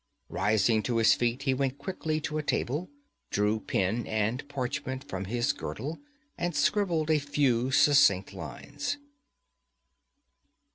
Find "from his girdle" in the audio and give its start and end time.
5.07-5.99